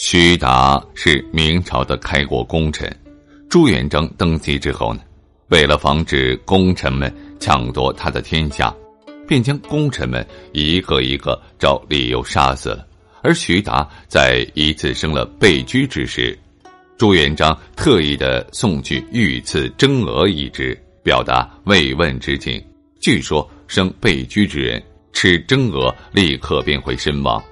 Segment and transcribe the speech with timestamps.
[0.00, 2.88] 徐达是明朝的开国功臣，
[3.50, 5.00] 朱元璋登基之后呢，
[5.48, 8.72] 为了防止功臣们抢夺他的天下，
[9.26, 12.86] 便将功臣们一个一个找理由杀死了。
[13.24, 16.38] 而徐达在一次生了被拘之时，
[16.96, 22.64] 朱元璋特意的送去御赐蒸鹅一只，表达慰问之情。
[23.00, 24.80] 据说生被拘之人
[25.12, 27.42] 吃蒸鹅，立刻便会身亡。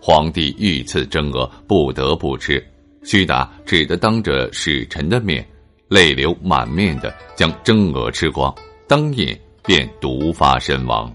[0.00, 2.64] 皇帝御赐蒸鹅，不得不吃。
[3.04, 5.46] 徐达只得当着使臣的面，
[5.88, 8.54] 泪流满面的将蒸鹅吃光，
[8.86, 11.14] 当夜便毒发身亡了。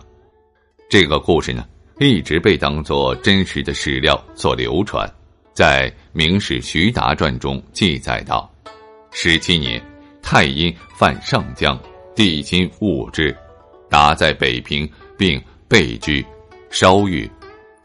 [0.90, 1.66] 这个故事呢，
[2.00, 5.08] 一直被当作真实的史料所流传。
[5.53, 8.52] 在《明史徐达传》中记载道：
[9.12, 9.80] 十七年，
[10.22, 11.80] 太阴犯上江，
[12.16, 13.36] 帝心物之，
[13.90, 16.25] 达在北平，并被拘，
[16.72, 17.29] 烧狱。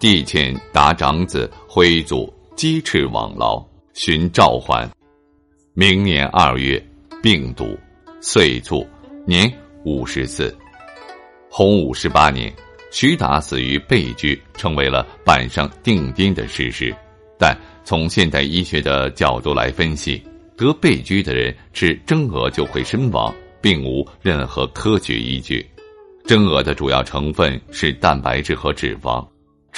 [0.01, 3.61] 帝遣达长子徽祖鸡翅往劳，
[3.95, 4.89] 寻召还。
[5.75, 6.81] 明年二月，
[7.21, 7.77] 病笃，
[8.21, 8.87] 岁卒，
[9.27, 9.53] 年
[9.85, 10.57] 五十四。
[11.51, 12.55] 洪武十八年，
[12.93, 16.95] 徐达死于被居，成为了板上钉钉的事实。
[17.37, 20.23] 但从现代医学的角度来分析，
[20.57, 25.69] 得被居的人吃真鹅就会身亡，并无任何科学依据。
[26.25, 29.27] 真鹅的主要成分是蛋白质和脂肪。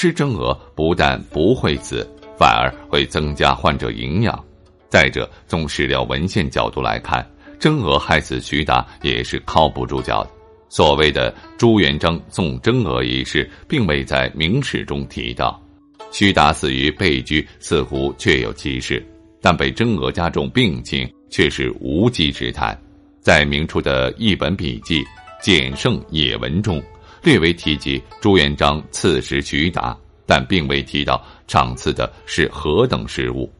[0.00, 4.42] 吃真鹅不但不会死，反而会增加患者营养。
[4.88, 7.22] 再者，从史料文献角度来看，
[7.58, 10.30] 真鹅害死徐达也是靠不住脚的。
[10.70, 15.62] 所谓的朱元璋送真鹅一事，并未在明史中提到。
[16.10, 19.06] 徐达死于被拘，似乎确有其事，
[19.42, 22.74] 但被真鹅加重病情却是无稽之谈。
[23.20, 25.02] 在明初的一本笔记
[25.42, 26.82] 《简圣野文》中。
[27.22, 33.50] 略微提及朱元璋赐食徐达，但并未提到赏赐的是何等食物。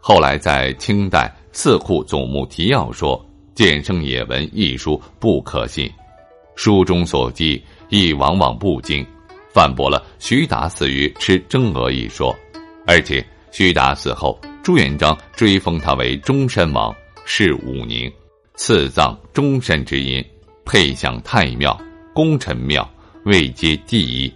[0.00, 3.18] 后来在清代《四库总目提要》说
[3.54, 5.90] 《简圣野文》一书不可信，
[6.56, 9.06] 书中所记亦往往不精，
[9.52, 12.36] 反驳了徐达死于吃蒸鹅一说。
[12.86, 16.94] 而且徐达死后，朱元璋追封他为中山王，
[17.24, 18.12] 谥武宁，
[18.56, 20.22] 赐葬中山之音，
[20.66, 21.80] 配享太庙、
[22.12, 22.86] 功臣庙。
[23.24, 24.32] 位阶第一，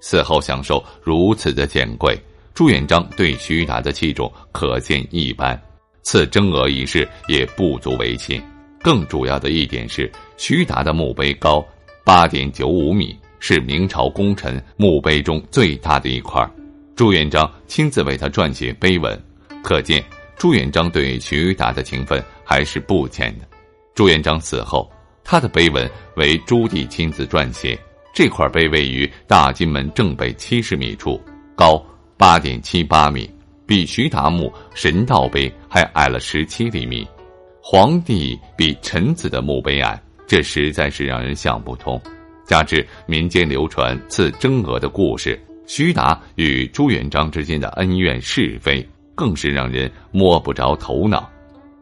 [0.00, 2.18] 死后享受如此的显贵，
[2.54, 5.60] 朱元璋对徐达的器重可见一斑。
[6.02, 8.40] 赐征额一事也不足为奇。
[8.82, 11.62] 更主要的一点是，徐达的墓碑高
[12.02, 16.48] 八点九五米，是明朝功臣墓碑中最大的一块。
[16.96, 19.22] 朱元璋亲自为他撰写碑文，
[19.62, 20.02] 可见
[20.38, 23.46] 朱元璋对徐达的情分还是不浅的。
[23.94, 24.90] 朱元璋死后，
[25.22, 27.78] 他的碑文为朱棣亲自撰写。
[28.20, 31.18] 这块碑位于大金门正北七十米处，
[31.56, 31.82] 高
[32.18, 33.26] 八点七八米，
[33.64, 37.08] 比徐达墓神道碑还矮了十七厘米。
[37.62, 41.98] 皇帝比臣子的墓碑矮，这实在是让人想不通。
[42.44, 51.26] 加之民间流传赐真鹅的故事，徐达与朱元璋之间的恩怨是非，更是让人摸不着头脑。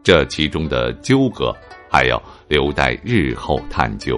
[0.01, 1.53] 这其中的纠葛，
[1.91, 4.17] 还要留待日后探究。